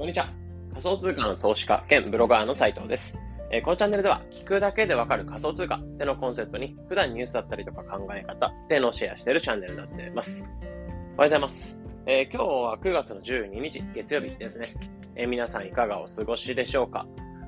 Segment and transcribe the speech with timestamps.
[0.00, 0.32] こんにちは。
[0.70, 3.18] 仮想通貨の投資家兼ブロガーの斉藤です。
[3.50, 10.50] えー、このチャンネルでは聞くだけでわかる仮想通貨ってのコンセプトに普段ニュースだったりとか考え方ってのをシェアしているチャンネルになっています。
[10.58, 10.72] おはよ
[11.12, 11.82] うございます。
[12.06, 14.72] えー、今日は9月の12日月曜日ですね。
[15.16, 17.04] えー、皆さんいかがお過ごしでしょうか？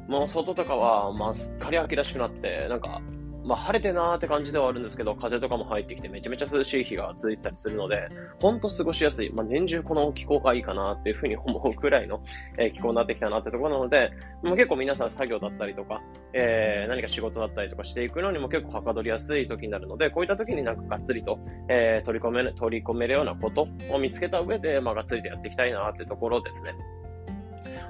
[0.06, 3.00] もう外とかは、まあ、すっかり秋らしくなって、なんか、
[3.44, 8.08] まあ、晴れてなーって感じではあるんですけど、風とかも入ってきてめちゃめちゃ涼しい日が続いてたりするので、
[8.40, 9.30] ほんと過ごしやすい。
[9.32, 12.22] まあ、年中この気候がいいかなっていうふうに思うくらいの、
[12.58, 26.74] えー、気候になってきたなってところなので、まあ、結構皆さん作業だったりとか、えー、何か仕事だったりとかしていくのにも結構はかどりやすい時になるので、こういった時になんかがっつりと、えー、取り込め、取り込めるようなことを見つけた上で、まあ、がっつりとやっていきたいなってところですね。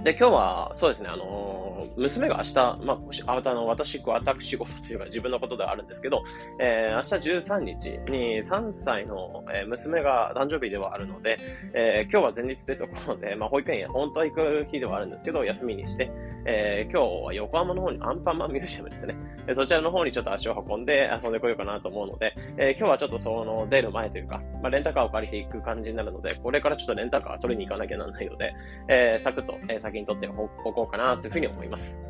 [0.05, 6.25] で、今日は、そうですね、あのー、娘が明日、まあ、あの、私、私事というか自分のことではあるんですけど、
[6.59, 11.37] えー、明日13日に3歳の、え、娘が誕生日ではあるので、
[11.73, 16.11] えー、今日は前日というところで、まあ、保育園へ本当は行く日ではあるんですけど、休みにして、
[16.45, 19.15] えー、今日は横浜の方にアンパンマンミュージアムですね。
[19.55, 28.55] そちらの方にちょっと足を運んで遊んでこようかなと思うので、えー、今日はちょっとその出る前というか、まあ、レンタカーを借りていく感じになるので、これからちょっとレンタカー取りに行かなきゃならないので、
[28.89, 32.03] えー、サクッと、えー、先に取っておこうかなというふうに思います。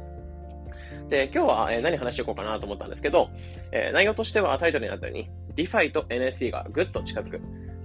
[1.08, 3.28] で、今日は何話していこうかなと思ったんですけど、
[3.72, 7.40] え、内容としてはタイトルにあったように、DeFi と NFT がぐっと近づく。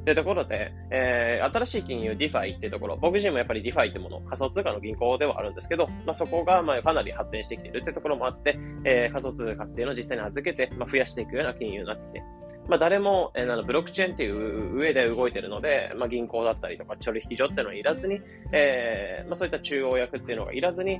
[0.05, 12.23] というところで、えー、新しい金融 DeFi っていうところ、僕自身もやっぱり DeFi ってもの、仮想通貨の銀行ではあるんですけど、まあ、そこがまあかなり発展してきているっていうところもあって、えー、仮想通貨っていうのを実際に預けて、まあ、増やしていくような金融になってきて、
[12.67, 18.19] まあ、誰も、えー、ブロックチェーンっていう上で動いてるので、まあ、銀行だったりとか取引所っていうのはいらずに、
[18.51, 20.99] えーまあ、そういった中央役っていうのがいらずに、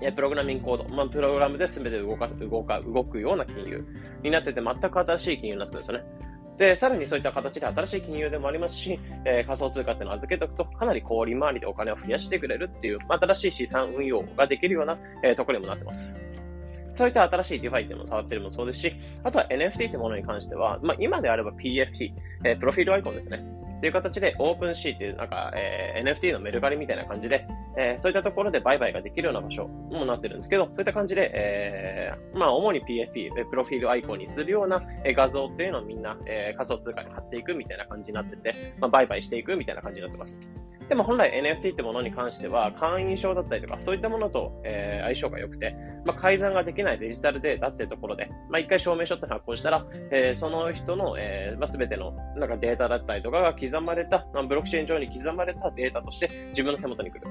[0.00, 3.84] えプログラミングコード、まあ、プログラムで全て動か動か動くような金融
[4.22, 6.34] になってて、全く新しい金融になってくるんですよね。
[6.56, 16.14] で、さらにそういった形で新しい金融でもありますし、えー、仮想通貨っていうのを預けておくと、かなり小売回りでお金を増やしてくれるっていう、まあ、新しい資産運用ができるような、えー、ところにもなってます。
[16.94, 22.12] そういった新しい DeFi っていうのを触ってるもそうですし、あとは NFT ってものに関しては、まあ、今であれば PFT、
[22.44, 23.44] えー、プロフィールアイコンですね。
[23.76, 27.46] っていう形で OpenC っていうなんか、えー、NFT のメルカリみたいな感じで、
[27.76, 40.48] えー、そういったところで売買ができるような場所もなってるんですけど、そういった感じで、えー、まあ主に PFP、プロフィールアイコンにするような画像っていうのをみんな、えー、仮想通貨に貼っていくみたいな感じになってて、まあ売買していくみたいな感じになってます。
[40.88, 45.74] でも本来 NFT ってものに関しては、会員証だったりとか、そういったものと、えー、相性が良くて、
[46.04, 57.26] まあ、改ざんができないデジタルデータっていうところで、まあ、一回証明書って発行したら、えー、その人の、えー、まあ、全てのなんかデータだったりとかが刻まれた、まあ、ブロックチェーン上に刻まれたデータとして自分の手元に来る。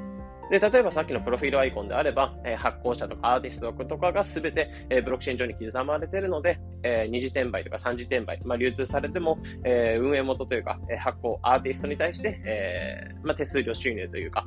[0.49, 14.45] で、例えばさっきのプロフィールアイコンであれば、え、発行者とかアーティストとかがすべて、え、ブロックチェーン上に刻まれているので、え、二次転売とか三次転売、まあ、流通されても、え、運営元というか、え、発行アーティストに対して、えまあ、手数料収入というか、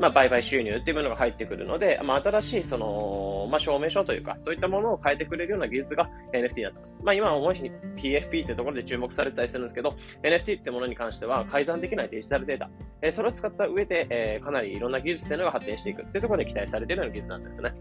[0.00, 7.02] まあ、売買収入っていうものが入ってくるので、まあ、新しいその、まあ、証明書というか、そういったものを変えてくれるような技術が NFT になってます。
[7.04, 12.70] まあ、今は主に PFP ってところで注目されたりするんですけど、NFT ってものに関しては改ざんできないデジタルデータ、
[13.02, 17.74] えー、それを使った上で、えー、かなりいろんな技術っていうのが発展していくっていうところで期待されているような技術なんですね。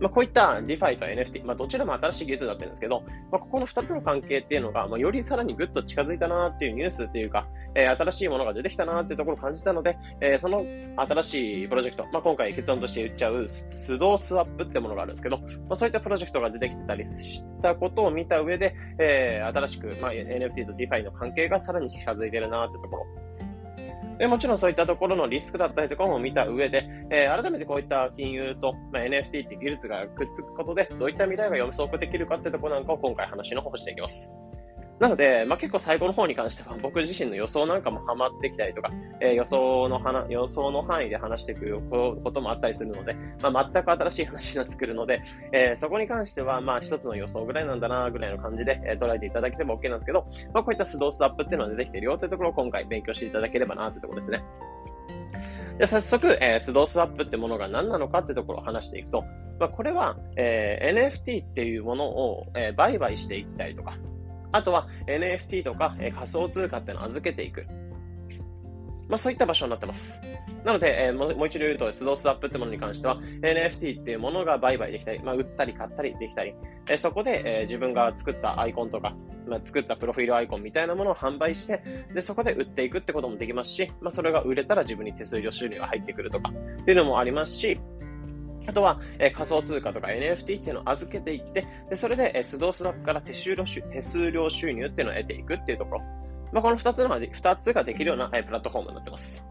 [0.00, 10.64] まあ、こういった DeFi と NFT、まあ、どちらも新しい技術だったんですけど、まあ、ここの2つの関係っていうのが、まあ、よりさらにぐっと近づいたなっていうニュースっていうか、えー、新しいものが出てきたなっていうところを感じたので、えー、その
[10.96, 23.06] 新しいプロジェクト、まあ、今回結論として言っちゃう、スドースアップってものがあるんですけど、まあ、そういったプロジェクトが出てきてたりしたことを見た上で、えー、新しく、まあ、NFT と DeFi の関係がさらに近づいてるなってところ、
[24.18, 34.34] でもちろんそういったところのリスクだったりとかも見た上で、えー、改めてこういった金融と、まあ、NFT って技術がくっつくことで、どういった未来が予測できるかってところなんかを今回話の方していきます。
[35.00, 45.22] なので、まあ、結構最後の方に関しては僕自身の予想なんかもハマってきたりとか、えー、予想の話、予想の範囲で話していくこともあったりするので、まあ、全く新しい話になってくるので、
[45.52, 54.42] えー、そこに関しては、まあ、一つの予想ぐらいなんだな、ぐらいの感じで、えー、捉えていただければ OK なんですけど、まあ、こういったスドースアップっていうのが出てきてるよっていうところを今回勉強していただければなってところですね。
[55.78, 59.24] で早速、えー、スドースアップってものが何なのかってところを話していくと、
[59.60, 63.94] まあ、これは、えー、NFT っていうものを、えー、売買していったりとか、
[64.52, 67.66] あとは NFT とか、え、仮想通貨ってのを預けていく。
[69.08, 70.20] まあ、そういった場所になってます。
[70.64, 76.54] なので、えー、もう一度言うと、スドースアップってものに関しては、NFT っていうものが売買できたり、まあ、売ったり買ったりできたり、
[76.88, 79.16] えー、そこで、えー、自分が作ったアイコンとか、
[79.46, 87.80] まあ、作ったプロフィールアイコンみたいなものを販売して、で、そこで売っていくってこともできますし、まあ、それが売れたら自分に手数料収入が入ってくるとか、っていうのもありますし、
[88.68, 96.02] あとは、えー、仮想通貨とか NFT っていうのを預けていって、でそれで、えー、スドースナップから手数料手数料収入っていうのを得ていくっていうところ。
[96.52, 99.48] まあ、この二つの、二つができるような、えー、プラットフォームになってます。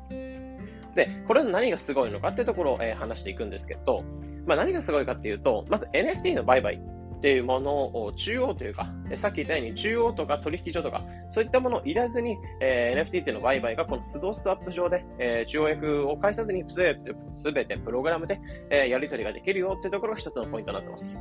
[0.96, 4.04] で、これの何がすごいのかっていうところを、えー、話していくんですけど、
[4.46, 6.80] まあ、何がすごいかっていうと、まず NFT の売買
[7.18, 21.20] っていうものを中央というか、さっき言ったように中央とか取引所とか、そういったものをいらずに、えー、NFT っていうの売買がこの Sudoswap 上で、えー、仲介役を介さずにすべてプログラムで、えー、やり取りができるよっていうところが一つのポイントになってます。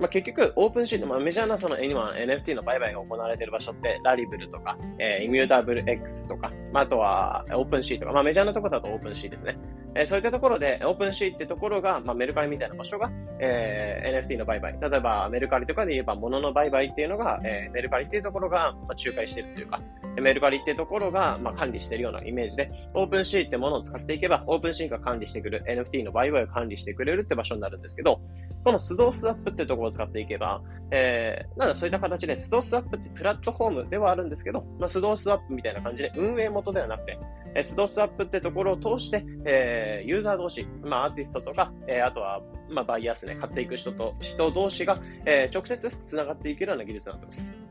[0.00, 9.58] まあ、結局、 OpenSea と、まあ、メジャーなその今 NFT の売買が行われている場所って、 Rarible とか、えー、 Immutable X とか、まあ、あとは OpenSea とか、まあ、メジャーなところだと OpenSea ですね。
[9.94, 13.10] えー、そういったところで、 OpenSea ってところが、まあ、メルカリみたいな場所が、
[13.40, 14.78] えー、NFT の売買。
[14.78, 19.80] 例えば、メルカリとかで言えば、物の売買っていうのが、えー、メルカリっていうところが、まあ、仲介してるというか、
[20.20, 28.20] メルカリっていうところが、まあ、管理してるようなイメージで、 OpenSea ってものを使っていけば、 OpenSea が管理してくる NFT の売買を管理してくれるって場所になるんですけど、
[28.66, 30.60] この Sudoswap ってところを使っていけば、
[30.90, 37.16] えー、なんだそういった形で、 Sudoswap ってプラットフォームではあるんですけど、まあ、 Sudoswap みたいな感じで運営元ではなくて、
[37.54, 47.65] えスドースアップってところを通して、えー、ユーザー同士、まあ、アーティストとか、えー、あとは、まあ、バイアスですね、買っていく人と、人同士が、えー、直接繋がっていけるような技術になってます。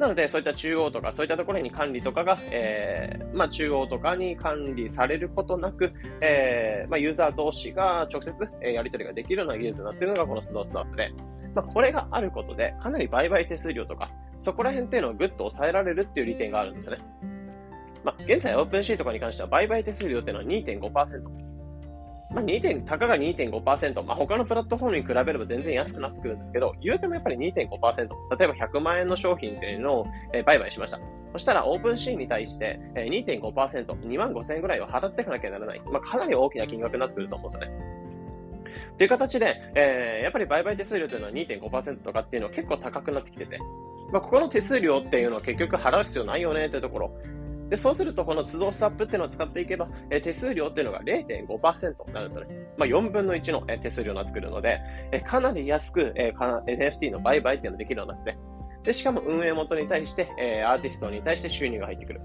[0.00, 5.92] なので、そういった中央とか、そういったところに管理とかが、えー、まあ、中央とかに管理されることなく、
[6.22, 11.12] えー、まあ、ユーザー同士が直接、えやり取りができるような技術になっているのがこのスドースアップで、
[11.54, 16.96] まあ、これがあることで、かなり売買手数料とか、そこら辺っていうのをぐっと抑えられるっていう利点があるんですね。
[18.02, 21.49] まあ、現在オープンシーとかに関しては売買手数料っていうのは2.5%。
[22.32, 22.62] まあ、2.
[22.62, 31.00] 点、たかが2.5%、まあ、他のプラットフォームに比べれば全然安くなってくるんですけど、言うてもやっぱり2.5%、例えば100万円の商品っていうのを、え売買しました。
[31.32, 35.82] そしたら、オープンシーンに対して、え2.5%、2万5千円ぐらいを払っていかなきゃならない。
[35.90, 38.00] まあ、かなり大きな金額になってくると思うんですよね。
[38.96, 43.58] という形で、えー、やっぱり売買手数料というのは2.5%とかっていうのは結構高くなってきてて、
[44.12, 47.12] まあ、ここの手数料っていうのは結局払う必要ないよねっていうところ、
[47.70, 52.66] で、そうすると、この都度スタップっていうのを使っていけば、え手数料っていうのが0.5%になるんですよね。
[52.76, 54.80] まあ、4分の1の、え手数料になってくるので、
[55.12, 58.38] えかなり安く、え NFT の売買っていうのができるようになってて、
[58.82, 62.20] で、しかも運営元に対して、えアーティストに対して収入が入ってくる。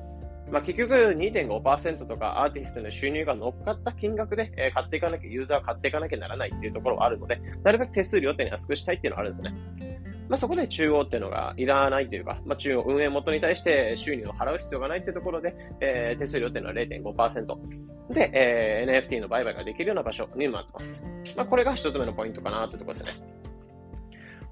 [0.51, 9.94] まあ、結局2.5%とかアーティストの収入が乗っかった金額で、え買っていかなきゃ、ユーザー買っていかなきゃならないっていうところはあるので、なるべく手数料っていうのは安くしたいっていうのがあるんですね。
[10.27, 21.05] まあ、そこで中央っていうのがいらないというか、まあ、中央運営元に対して収入を払う必要がないっていうところで、えー、手数料っていうのは0.5%で、えー、NFT の売買ができるような場所になってます。
[21.35, 23.11] まあ、これが一つ目のポイントかなってところですね。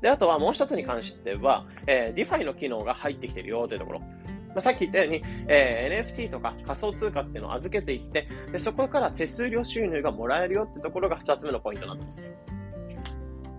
[0.02, 4.00] で、あとはもう一つに関しては、えー、DeFi の機能が入ってきてるよというところ。
[4.00, 12.40] まあ、さっき言ったように、えー、NFT とか仮想通貨っていうのを預けていって、でそこから手数料収入がもらえるよってところが二つ目のポイントになってます。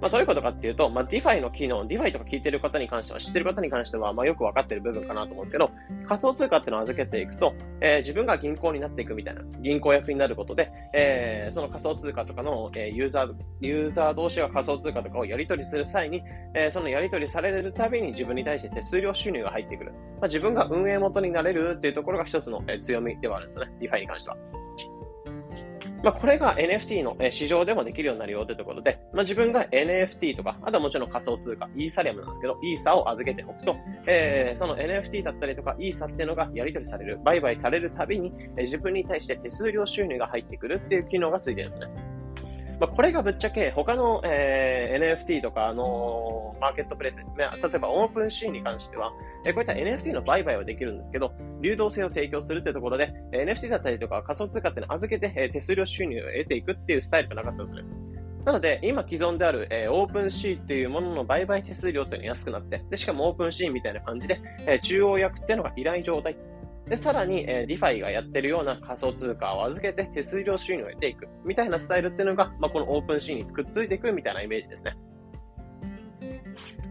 [0.04, 5.70] まあ、どういうことかっていうと、まあ、DeFi の機能、DeFi とか聞いてる方に関しては、知ってる方に関しては、まあ、よくわかってる部分かなと思うんですけど、
[6.06, 16.22] 仮想通貨っていうのを預けていくと、えー、自分が銀行になっていくみたいな、銀行役になることで、えー、その仮想通貨とかの、えー、ユーザー、ユーザー同士が仮想通貨とかをやり取りする際に、
[16.52, 19.92] えー、そのやり取りされるたびに自分に対して手数料収入が入ってくる。
[19.92, 23.72] まあ、自分が運営元になれるっていうところが一つの、えー、強みではあるんですよね。
[23.80, 24.36] DeFi に関しては。
[26.04, 33.74] まあ、これが NFT の市場でもできるようになるよというところで、まあ、自分が NFT とか、あとはもちろん仮想通貨、イーサリアムなんですけど、イーサを預けておくと、
[34.06, 41.86] えー、その NFT だったりとか、イーサっていうのがやり取りされる、売買されるたびに、自分に対して手数料収入が入ってくるっていう機能がついてるんですね。
[42.84, 49.10] まあ、これがぶっちゃけ他の、えー、NFT とか、あの、マーケットプレイス、例えばオープンシーンに関しては、
[49.46, 57.82] えー、こういった NFT の売買はできるんですけど、流動性を提供するというところで、え、NFT だったりとか仮想通貨ってのを預けて、えー、手数料収入を得ていくっていうスタイルがなかったんですね。
[58.44, 66.36] なので、今既存である、えー、 OpenSea っていうものの売買手数料っていうのが安くなって、で、しかも OpenSea みたいな感じで、えー、仲介役っていうのがいらない状態。
[66.88, 74.96] で、さらに、えー、ィファイがやってるような仮想通貨を預けて手数料収入を得ていくみたいなスタイルっていうのが、まあ、この OpenSea にくっついていくみたいなイメージですね。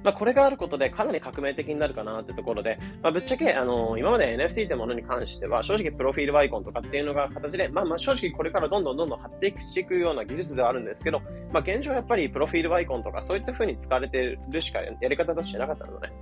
[0.04, 11.22] まあ、これがあることでかなり革命的になるかなってところで、まあ、ぶっちゃけ、あのー、今まで NFT ってものに関しては、正直プロフィールアイコンとかっていうのが形で、まあまあ正直これからどんどんどんどん発展していくような技術ではあるんですけど、
[11.54, 16.14] まあ現状やっぱりプロフィールアイコンとかそういった風に使われてるしかやり方としてなかったので、ね、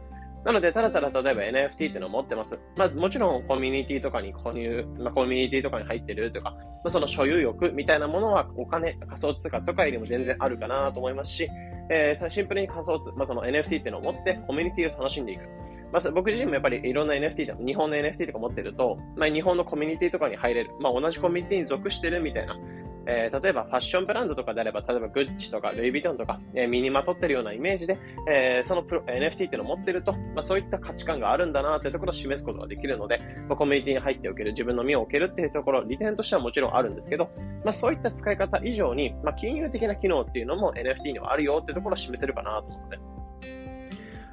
[0.44, 2.60] なので、ただただ例えば NFT ってのを持ってます。
[2.76, 11.50] まあ、もちろんコミュニティとかに購入、まあ、コミュニティとかに入ってるとか、まあ、その所有欲みたいなものはお金、仮想通貨とかよりも全然あるかなと思いますし、
[11.90, 15.44] えー、シンプルに仮想通、まあ、その NFT ってのを持ってコミュニティを楽しんでいく。
[15.92, 20.72] まず僕自身もやっぱりいろんな NFT とか、日本の NFT とか持ってると、まあ、日本のコミュニティとかに入れる。
[20.80, 22.58] まあ、同じコミュニティに属してるみたいな、
[23.06, 27.98] えー、例えばファッションブランドとかであれば、例えばグッチとかルイ・ヴィトンとか、えー、身にまとってるようなイメージで、
[28.30, 37.30] えー、そのプロ NFT っていうのを持ってると、まあ、そういった価値観があるんだなっていうところを示すことができるので、まあ、コミュニティに入っておける、自分の身を置けるっていうところ、利点としてはもちろんあるんですけど、
[37.64, 43.00] まあ、そういった使い方以上に、まあ、金融的な機能っていうのも NFT にはあるよっていうところを示せるかなと思うんですね。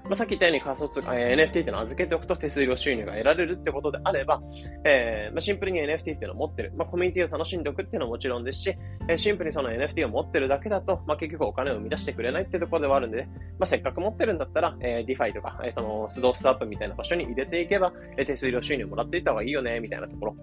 [0.09, 4.41] まあ、さっき言ったように仮想通貨、えー、NFT っていうのを預けておくと手数料収入が得られるってことであれば、
[4.85, 6.73] えー、まあ、シンプルに NFT っていうのを持ってる。
[6.77, 8.75] まあ、コミュニティを楽しんでおくっていうのはもちろんですし、
[9.09, 20.37] えー、シンプルにその NFT を持ってるだけだと、まあ、結局お金を生み出してくれないってところではあるんで、ね、まあ、せっかく持ってるんだったら、えー、DeFi とか、えー、その、スドースアップみたいな場所に入れていけば、えー、手数料収入もらっていった方がいいよね、みたいなところ。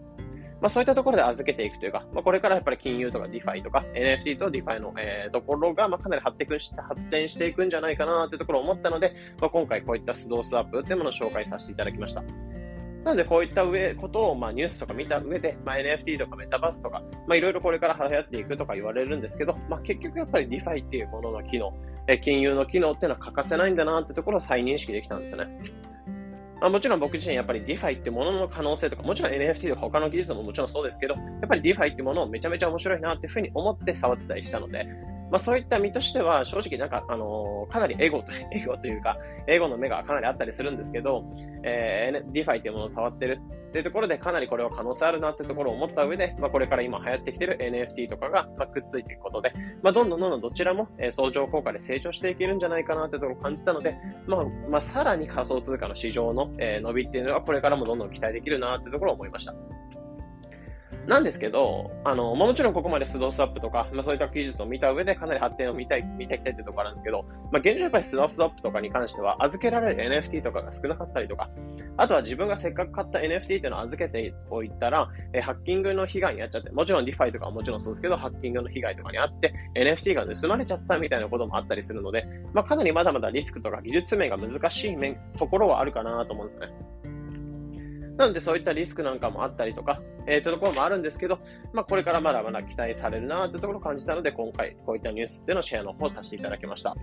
[0.61, 12.23] まあ、そういったところで預けていくというか、まあ、これからやっぱり金融とか DeFi とか NFT と DeFi の、えー、ところが、まあ、かなり発展して発展していくんじゃないかなというところを思ったので、まあ、今回こういったスドースアップというものを紹介させていただきました。
[13.05, 21.71] なので、こういった上、ことを、まあ、ニュースとか見た上で、まあ、NFT とかメタバースとか、まあ、いろいろこれから流行っていくとか言われるんですけど、まあ、結局やっぱり DeFi っていうものの機能、
[22.07, 25.47] え金融の機能っていうのは欠かせないんだなってところを再認識できたんですね。
[26.61, 34.87] まあ、もちろん僕自身やっぱり DeFi ってものの可能性とか、もちろん NFT とか他の技術ももちろんそうですけど、やっぱり DeFi ってものをめちゃめちゃ面白いなっていうふうに思って触ってたりしたので、
[35.31, 41.25] まあ、そういった身としては、正直なんか、あのー、かなりエゴと、 エゴというか、エゴの目がかなりあったりするんですけど、
[41.63, 43.39] えー、DeFi っていうものを触ってる
[43.75, 49.51] っていうところで、かなりこれは可能性あるなっていうところを思った上で、まあ、これから今流行ってきてる NFT とかが、まあ、くっついていくことで、
[49.83, 59.53] まあ、どんどんどんどんどちらも、えー、相乗効果で成長していけるんじゃないかなってところを感じたので、まあ、まあ、さらに仮想通貨の市場の、えー、伸びっていうのは、これからもどんどん期待できるなっていうところを思いました。
[61.07, 71.49] なんですけど、あの、まあ、もちろんここまでスドースアップとか、まあ、そういった技術を見た上でかなり発展を見たい、見ていきたいってところあるんですけど、まあ、現状やっぱりスドースアップとかに関しては預けられる NFT とかが少なかったりとか、
[71.97, 86.69] あとは自分がせっかく買った NFT っていうのを預けておいたら、えハッキングの被害に遭っちゃって、もちろん DeFi とかはもちろんそうですけど、ハッキングの被害とかにあって、NFT が盗まれちゃったみたいなこともあったりするので、まあ、かなりまだまだリスクとか技術面が難しい面、ところはあるかなと思うんですね。
[88.17, 91.39] なのでそういったリスクなんかもあったりとか、えー、とところもあるんですけど、
[91.73, 96.95] まあこれからまだまだ期待されるなというところを感じたので、今回こういったニュースでのシェアの方をさせていただきました。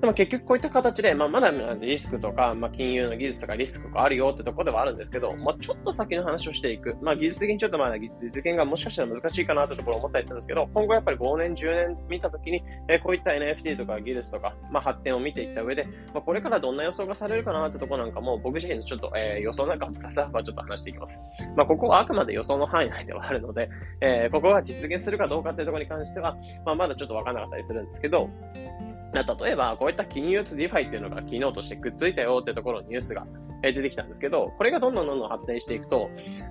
[0.00, 1.50] でも結局こういった形で、まあ、まだ
[1.80, 6.96] リスクとか、まあ、金融の技術とかリスクがあるよってところではあるんですけど、まあ、ちょっと先の話をしていく。
[7.00, 21.26] まあ、技術的にちょっとまだ実現がもしかしたら難しいかなってところを思ったりするんですけど、今後やっぱり5年、10年見たときに、えー、こういった NFT とか技術とか、まあ、発展を見ていった上で、まあ、これからどんな予想がされるかなってとこなんかも、僕自身のちょっと、えー、予想なんかもプラスアルファちょっと話していきます。
[21.56, 23.70] まあ、ここはあくまで予想の範囲内ではあるので、
[24.02, 26.36] えー、ここが実現するかどうかっていうところに関しては、
[26.66, 28.28] まあ、まだちょっとわからなかったりするんですけど、
[29.12, 33.26] 例えば、こういった金融と DeFi っていうのが機能としてくっついたよってところのニュースが
[33.62, 36.10] 出てきたんですけど、これがどんどんどんどん発展していくと、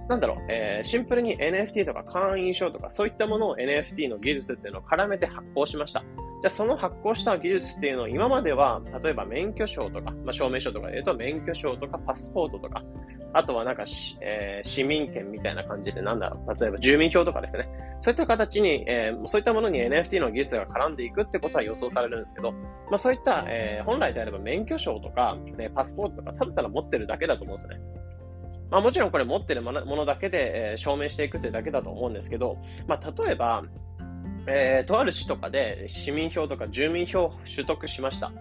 [0.09, 6.03] なんだろう、えー、シンプルに NFT とか会員証とかそういったものを NFT の技術っていうのを絡めて発行しました。
[6.45, 12.83] じゃあその発行した技術っていうのを今までは、例えば免許証とか、まあ、証明書とかで言うと免許証とかパスポートとか、
[13.33, 13.85] あとはなんか
[14.21, 17.67] えー、市民権みたいな感じでなんだろう、例えば住民票とかですね。
[18.01, 22.59] そういった形に、えー、そういったものに NFT の技術が絡んでいくってことは予想されるんですけど、ま
[22.91, 27.79] あそういった、えー、本来であれば免許証とか、ね、パスポートとか、ただただ持ってるだけだと思うんですね。
[28.69, 33.63] まあもちろんこれ持ってるものだけで、え、証明していくってだけだと思うんですけど、まあ例えば、
[34.47, 38.31] えー、とある市とかで市民票とか住民票を取得しました。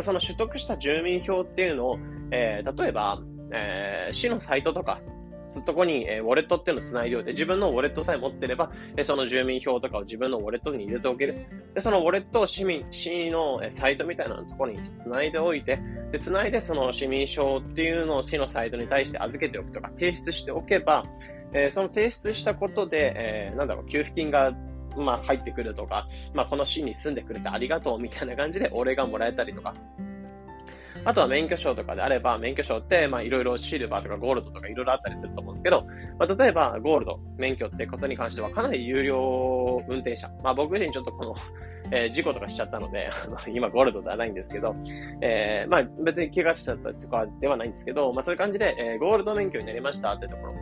[0.00, 1.98] その取得した住民票っていうのを、
[2.30, 3.20] えー、例えば、
[3.52, 5.00] えー、市のサイトとか、
[5.42, 11.46] そこに、えー、ウォレットっていうのを繋いでおいて、自分のウォレットさえ持ってれば、えー、その住民票とかを自分のウォレットに入れておける。
[11.74, 15.80] で、そのウォレットを市民、市の、えー、サイトみたいなところに繋いでおいて、
[16.12, 21.04] で、繋いでその市民証っていうのを市のサイトに対して預けておくとか、提出しておけば、
[21.52, 24.54] えー、その提出したことで、えー、なんだろう、給付金が
[24.96, 29.74] まあ、入ってくるとか、まあ、この市に住んでくれてありがとうみたいな感じでお礼がもらえたりとか、
[31.04, 35.82] あとは免許証とかであれば、免許証って、まあいろいろシルバーとかゴールドとかいろいろあったりすると思うんですけど、
[36.18, 40.30] まあ例えばゴールド、免許ってことに関してはかなり有料運転者。
[40.42, 41.34] まあ僕自身ちょっとこの
[41.92, 43.10] えー、事故とかしちゃったので、
[43.52, 44.76] 今ゴールドではないんですけど、
[45.20, 50.54] えー、まあ別に怪我しちゃったとかではないんですけど、まあそういう感じで、えー、ゴールド免許になりましたってところ。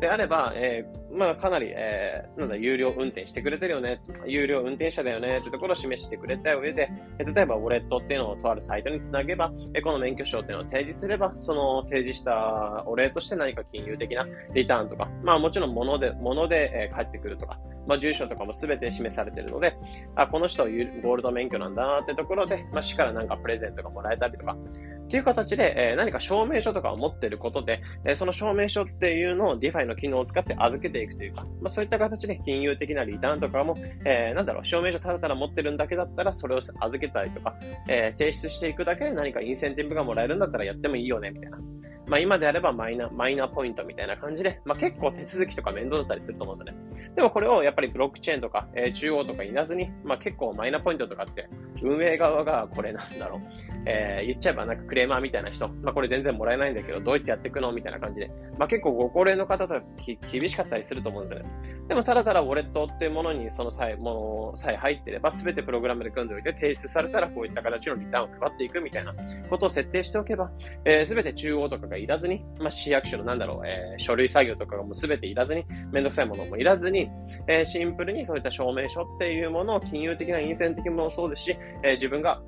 [0.00, 19.76] であれば、えー、まあ、かなり、えー、なんだ、有料運転してくれてるよね、有料運転者だよね、ってところを示してくれた上で、え例えば、ウォレットっていうのをとあるサイトにつなげば、えこの免許証っていうのを提示すれば、その提示したお礼として何か金融的なリターンとか、まあ、もちろん物で、物で、えー、返ってくるとか、まあ、住所とかも全て示されているので、
[20.14, 24.56] あ、この人はゴールド免許なんだなってところで、まあ、市からなんかプレゼントがもらえたりとか、
[25.04, 37.54] っていう形で、えー、何か証明書とかを持っていることで、えー、その証明書っていうのを DeFi の機能を使って預けていくというか、まあ、そういった形で金融的なリターンとかも、えー、なんだろう、証明書ただただ持ってるんだけだったら、それを預けたりとか、
[37.88, 41.58] えー、提出していくだけで何かインセンティブがもらえるんだったらやってもいいよね、みたいな。
[42.06, 47.12] まあ今であればマイナ、マイナポイントみたいな感じで、まあ結構手続きとか面倒だったりすると思うんですよね。
[47.14, 51.48] でもこれをやっぱりブロックチェーンとか、え、中央とかいなずに、まあ結構マイナポイントとかって、
[51.82, 53.40] 運営側がこれなんだろう、
[53.86, 59.86] えー、言っちゃえばなんかクレーマーみたいな人、まあこれ全然もらえないんだけど、どうやってやっていくのみたいな感じで、まあ結構ご高齢の方だと
[60.30, 61.50] 厳しかったりすると思うんですよね。
[61.88, 69.14] でもただただウォレットっていうものにその際、ものさえ入ってれば、すべてプログラムで組んでおいて提出されたらこういった形のリターンを配っていくみたいな
[69.50, 77.10] ことを設定しておけば、す、えー、べ、て中央とかがいらずに、まあ市役所のなんだろう、えー、書類作業とかがもうすべていらずに、めんどくさいものもいらずに、
[77.48, 82.40] えー、シンプルにそういった証明書っていうものを金融的な陰線的なものもそうですし、えー、自分が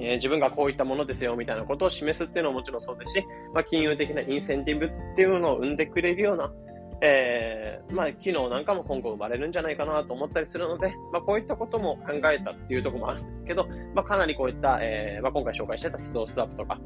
[0.00, 6.50] え、自分がこういったものですよみたいなことを示すっていうのはもちろんそうですし、まあ、金融的なインセンティブっていうのを生んでくれるような、
[7.02, 16.80] えー、まあ、機能なんかも今後生まれるんじゃないかなと思ったりするので、まあ、こういったことも考えたっていうところもあるんですけど、まあ、かなりこういった、えー、まあ、今回紹介してた思想スワップとか、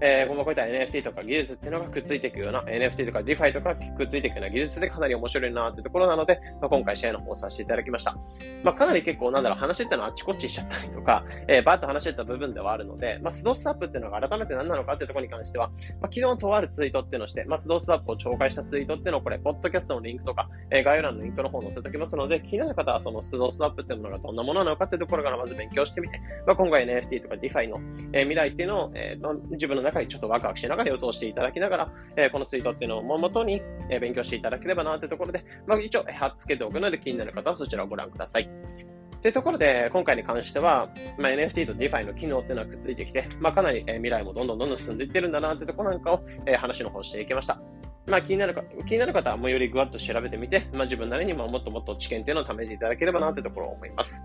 [0.00, 8.16] えー、こういった NFT とか技術っていうのがくっついていくような、NFT とか DeFi とかくっついていくような技術でかなり面白いなってところなので、まあ、今回試合の方させていただきました。
[8.62, 15.68] まあ、かなり結構なんだろう、話ってのはあっちこっちしちゃったりとか、 えー、バーッと話してた部分ではあるので、まあ、スドースタップっていうのが改めて何なのかっていうところに関しては、
[16.00, 27.80] まあ、昨日とあるツイートっていうのをして、まあ、スドースタップを紹介したツイートっていうのをこれ、ポッドキャストのリンクとか、えー、概要欄のリンクの方載せておきますので、気になる方はそのスドースタップっていうものがどんなものなのかっていうところからまず勉強してみて、まあ、今回 NFT とか DeFi の、
[28.12, 38.50] えー、未来っていうのを、えー、自分の中にちょっとワクワクしながら予想していただきながら、えー、このツイートっていうのをもとに、えー、勉強していただければなというところで、まあ、一応、貼っつけておくので気になる方はそちらをご覧ください。
[39.22, 40.88] というところで、今回に関しては、
[41.18, 47.60] まあ、NFT と DeFi の機能っていうのはくっついてきて、まあ、かなり、え未来もどんどんどんどん進んでいってるんだなってところなんかを、え、話の方していきました。
[48.06, 54.24] まあ、気になるか、気になる方はもうよりぐわっと調べてみて、まあ、自分なりにももっともっと知見っていうのを試していただければなってところを思います。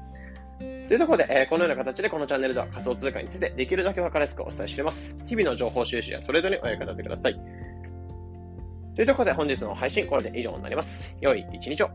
[0.88, 5.16] というところで、えー、このような形でこのチャンネルでは仮想通貨についてできるだけ分かりやすくお伝えしています。
[5.26, 7.36] 日々の情報収集やトレードにお役立てください。
[8.96, 11.18] というところで本日の配信これで以上になります。
[11.22, 11.90] 良い一日を。